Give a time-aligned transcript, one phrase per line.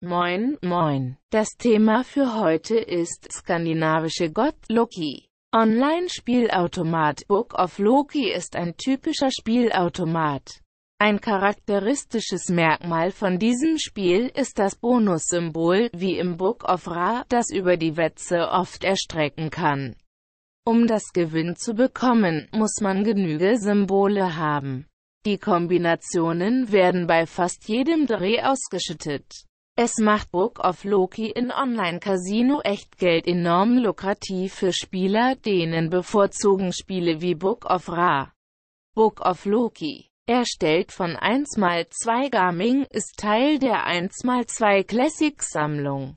[0.00, 1.16] Moin, moin.
[1.30, 5.28] Das Thema für heute ist skandinavische Gott Loki.
[5.52, 10.60] Online-Spielautomat Book of Loki ist ein typischer Spielautomat.
[11.00, 17.50] Ein charakteristisches Merkmal von diesem Spiel ist das Bonussymbol, wie im Book of Ra, das
[17.50, 19.96] über die Wetze oft erstrecken kann.
[20.64, 24.86] Um das Gewinn zu bekommen, muss man genüge Symbole haben.
[25.26, 29.47] Die Kombinationen werden bei fast jedem Dreh ausgeschüttet.
[29.80, 37.36] Es macht Book of Loki in Online-Casino-Echtgeld enorm lukrativ für Spieler, denen bevorzugen Spiele wie
[37.36, 38.32] Book of Ra.
[38.96, 46.16] Book of Loki, erstellt von 1x2 Gaming, ist Teil der 1x2 Classic-Sammlung.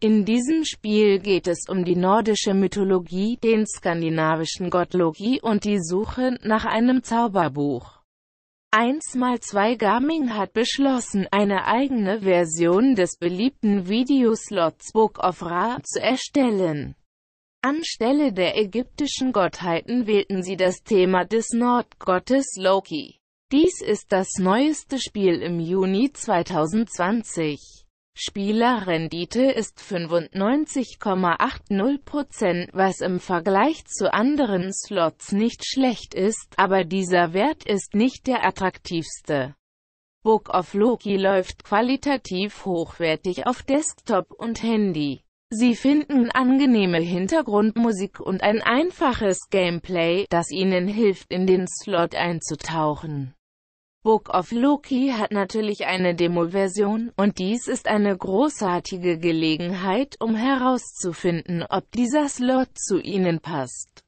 [0.00, 5.82] In diesem Spiel geht es um die nordische Mythologie, den skandinavischen Gott Loki und die
[5.82, 7.95] Suche nach einem Zauberbuch.
[8.76, 16.94] 1x2 Gaming hat beschlossen, eine eigene Version des beliebten Videoslots Book of Ra zu erstellen.
[17.62, 23.18] Anstelle der ägyptischen Gottheiten wählten sie das Thema des Nordgottes Loki.
[23.50, 27.85] Dies ist das neueste Spiel im Juni 2020.
[28.18, 37.66] Spielerrendite ist 95,80%, was im Vergleich zu anderen Slots nicht schlecht ist, aber dieser Wert
[37.66, 39.54] ist nicht der attraktivste.
[40.22, 45.20] Book of Loki läuft qualitativ hochwertig auf Desktop und Handy.
[45.50, 53.34] Sie finden angenehme Hintergrundmusik und ein einfaches Gameplay, das Ihnen hilft in den Slot einzutauchen.
[54.06, 61.64] Book of Loki hat natürlich eine Demo-Version, und dies ist eine großartige Gelegenheit, um herauszufinden,
[61.68, 64.04] ob dieser Slot zu Ihnen passt.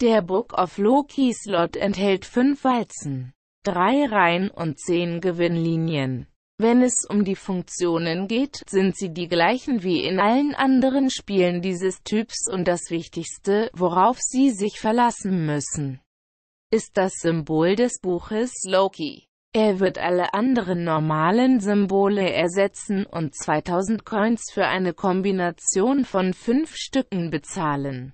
[0.00, 6.28] Der Book of Loki Slot enthält fünf Walzen, drei Reihen und zehn Gewinnlinien.
[6.56, 11.60] Wenn es um die Funktionen geht, sind sie die gleichen wie in allen anderen Spielen
[11.60, 16.00] dieses Typs und das Wichtigste, worauf Sie sich verlassen müssen,
[16.72, 19.25] ist das Symbol des Buches Loki.
[19.56, 26.76] Er wird alle anderen normalen Symbole ersetzen und 2000 Coins für eine Kombination von fünf
[26.76, 28.12] Stücken bezahlen.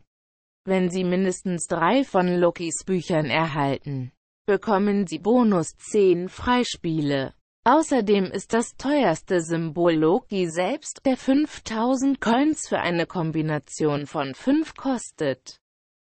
[0.64, 4.12] Wenn Sie mindestens drei von Lokis Büchern erhalten,
[4.46, 7.34] bekommen Sie Bonus 10 Freispiele.
[7.64, 14.76] Außerdem ist das teuerste Symbol Loki selbst, der 5000 Coins für eine Kombination von 5
[14.76, 15.58] kostet.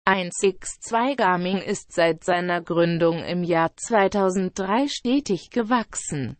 [0.07, 6.37] 1x2 Gaming ist seit seiner Gründung im Jahr 2003 stetig gewachsen.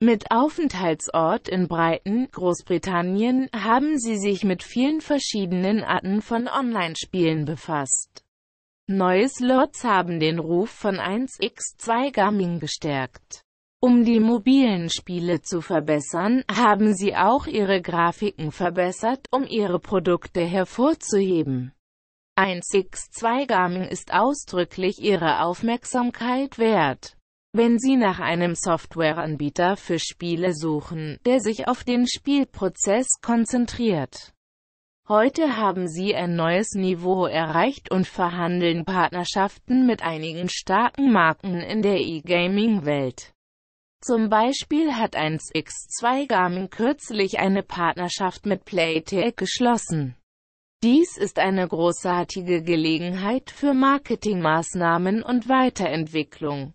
[0.00, 8.24] Mit Aufenthaltsort in Brighton, Großbritannien, haben sie sich mit vielen verschiedenen Arten von Online-Spielen befasst.
[8.88, 13.44] Neue Slots haben den Ruf von 1x2 Gaming gestärkt.
[13.80, 20.40] Um die mobilen Spiele zu verbessern, haben sie auch ihre Grafiken verbessert, um ihre Produkte
[20.40, 21.72] hervorzuheben.
[22.38, 27.16] 1x2 Gaming ist ausdrücklich Ihre Aufmerksamkeit wert.
[27.52, 34.34] Wenn Sie nach einem Softwareanbieter für Spiele suchen, der sich auf den Spielprozess konzentriert.
[35.08, 41.82] Heute haben Sie ein neues Niveau erreicht und verhandeln Partnerschaften mit einigen starken Marken in
[41.82, 43.32] der E-Gaming-Welt.
[44.00, 50.14] Zum Beispiel hat 1x2 Gaming kürzlich eine Partnerschaft mit Playtech geschlossen.
[50.84, 56.72] Dies ist eine großartige Gelegenheit für Marketingmaßnahmen und Weiterentwicklung.